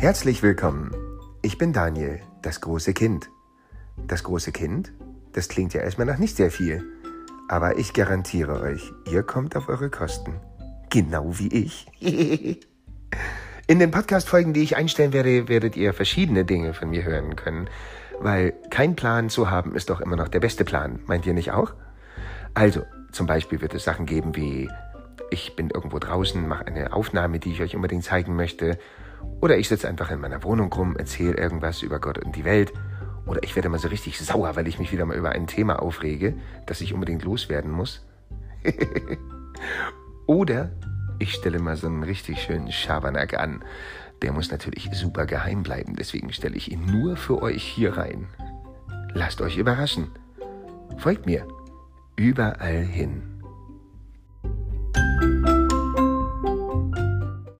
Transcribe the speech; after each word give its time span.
Herzlich 0.00 0.44
willkommen. 0.44 0.94
Ich 1.42 1.58
bin 1.58 1.72
Daniel, 1.72 2.20
das 2.40 2.60
große 2.60 2.92
Kind. 2.92 3.30
Das 4.06 4.22
große 4.22 4.52
Kind? 4.52 4.92
Das 5.32 5.48
klingt 5.48 5.74
ja 5.74 5.80
erstmal 5.80 6.06
nach 6.06 6.18
nicht 6.18 6.36
sehr 6.36 6.52
viel. 6.52 6.84
Aber 7.48 7.78
ich 7.78 7.94
garantiere 7.94 8.60
euch, 8.60 8.92
ihr 9.10 9.24
kommt 9.24 9.56
auf 9.56 9.68
eure 9.68 9.90
Kosten. 9.90 10.34
Genau 10.88 11.36
wie 11.40 11.48
ich. 11.48 11.88
In 13.66 13.80
den 13.80 13.90
Podcast-Folgen, 13.90 14.52
die 14.52 14.62
ich 14.62 14.76
einstellen 14.76 15.12
werde, 15.12 15.48
werdet 15.48 15.76
ihr 15.76 15.92
verschiedene 15.92 16.44
Dinge 16.44 16.74
von 16.74 16.90
mir 16.90 17.02
hören 17.02 17.34
können. 17.34 17.68
Weil 18.20 18.54
kein 18.70 18.94
Plan 18.94 19.28
zu 19.28 19.50
haben 19.50 19.74
ist 19.74 19.90
doch 19.90 20.00
immer 20.00 20.14
noch 20.14 20.28
der 20.28 20.38
beste 20.38 20.64
Plan. 20.64 21.00
Meint 21.06 21.26
ihr 21.26 21.34
nicht 21.34 21.50
auch? 21.50 21.74
Also, 22.54 22.84
zum 23.10 23.26
Beispiel 23.26 23.60
wird 23.60 23.74
es 23.74 23.82
Sachen 23.82 24.06
geben 24.06 24.36
wie, 24.36 24.70
ich 25.32 25.56
bin 25.56 25.70
irgendwo 25.70 25.98
draußen, 25.98 26.46
mache 26.46 26.68
eine 26.68 26.92
Aufnahme, 26.92 27.40
die 27.40 27.50
ich 27.50 27.62
euch 27.62 27.74
unbedingt 27.74 28.04
zeigen 28.04 28.36
möchte. 28.36 28.78
Oder 29.40 29.58
ich 29.58 29.68
sitze 29.68 29.88
einfach 29.88 30.10
in 30.10 30.20
meiner 30.20 30.42
Wohnung 30.42 30.72
rum, 30.72 30.96
erzähle 30.96 31.36
irgendwas 31.36 31.82
über 31.82 32.00
Gott 32.00 32.18
und 32.18 32.34
die 32.34 32.44
Welt. 32.44 32.72
Oder 33.26 33.42
ich 33.42 33.54
werde 33.54 33.68
mal 33.68 33.78
so 33.78 33.88
richtig 33.88 34.18
sauer, 34.18 34.56
weil 34.56 34.66
ich 34.66 34.78
mich 34.78 34.90
wieder 34.90 35.04
mal 35.04 35.16
über 35.16 35.30
ein 35.30 35.46
Thema 35.46 35.80
aufrege, 35.80 36.34
das 36.66 36.80
ich 36.80 36.94
unbedingt 36.94 37.22
loswerden 37.22 37.70
muss. 37.70 38.06
Oder 40.26 40.70
ich 41.18 41.34
stelle 41.34 41.58
mal 41.58 41.76
so 41.76 41.86
einen 41.86 42.02
richtig 42.02 42.42
schönen 42.42 42.72
Schabernack 42.72 43.38
an. 43.38 43.62
Der 44.22 44.32
muss 44.32 44.50
natürlich 44.50 44.88
super 44.92 45.26
geheim 45.26 45.62
bleiben, 45.62 45.94
deswegen 45.94 46.32
stelle 46.32 46.56
ich 46.56 46.72
ihn 46.72 46.86
nur 46.86 47.16
für 47.16 47.40
euch 47.42 47.62
hier 47.62 47.96
rein. 47.96 48.26
Lasst 49.14 49.40
euch 49.40 49.56
überraschen. 49.56 50.10
Folgt 50.96 51.26
mir 51.26 51.46
überall 52.16 52.82
hin. 52.82 53.27